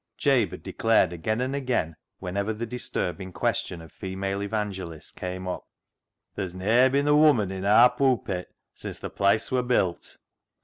[0.17, 5.67] Jabe had declared again and again whenever the disturbing question of female evangelists came up
[6.33, 10.17] —"There's ne'er bin a woman i' aar poopit sin' th' place wor built.